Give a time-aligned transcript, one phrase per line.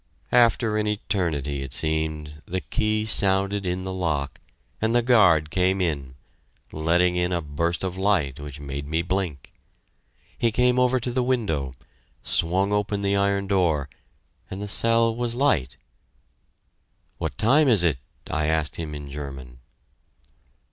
[0.33, 4.39] After an eternity, it seemed, the key sounded in the lock
[4.81, 6.15] and the guard came in,
[6.71, 9.53] letting in a burst of light which made me blink.
[10.35, 11.75] He came over to the window,
[12.23, 13.89] swung open the iron door,
[14.49, 15.77] and the cell was light!
[17.19, 17.99] "What time is it?"
[18.31, 19.59] I asked him in German.